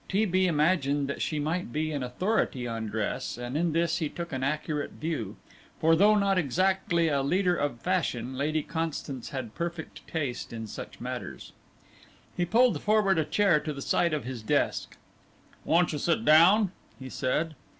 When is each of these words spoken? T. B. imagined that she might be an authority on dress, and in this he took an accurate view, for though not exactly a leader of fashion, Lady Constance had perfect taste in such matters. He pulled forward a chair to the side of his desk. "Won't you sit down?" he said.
T. 0.09 0.25
B. 0.25 0.47
imagined 0.47 1.07
that 1.09 1.21
she 1.21 1.37
might 1.37 1.71
be 1.71 1.91
an 1.91 2.01
authority 2.01 2.65
on 2.67 2.87
dress, 2.87 3.37
and 3.37 3.55
in 3.55 3.71
this 3.71 3.99
he 3.99 4.09
took 4.09 4.31
an 4.33 4.43
accurate 4.43 4.93
view, 4.93 5.37
for 5.79 5.95
though 5.95 6.15
not 6.15 6.39
exactly 6.39 7.07
a 7.07 7.21
leader 7.21 7.55
of 7.55 7.79
fashion, 7.79 8.33
Lady 8.35 8.63
Constance 8.63 9.29
had 9.29 9.53
perfect 9.53 10.07
taste 10.07 10.51
in 10.51 10.65
such 10.65 10.99
matters. 10.99 11.53
He 12.35 12.45
pulled 12.45 12.81
forward 12.81 13.19
a 13.19 13.25
chair 13.25 13.59
to 13.59 13.71
the 13.73 13.79
side 13.79 14.15
of 14.15 14.23
his 14.25 14.41
desk. 14.41 14.97
"Won't 15.65 15.93
you 15.93 15.99
sit 15.99 16.25
down?" 16.25 16.71
he 16.97 17.07
said. 17.07 17.53